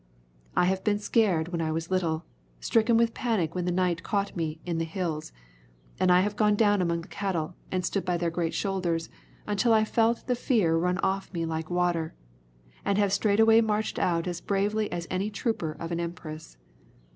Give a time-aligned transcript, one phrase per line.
[0.55, 2.25] I have been scared when I was little,
[2.59, 5.31] stricken with panic when night caught me on the hills,
[5.99, 9.09] and have gone down among the cattle and stood by their great shoulders
[9.45, 12.15] until I felt the fear run off me like water,
[12.83, 16.57] and have straightway marched out as brave as any trooper of an empress.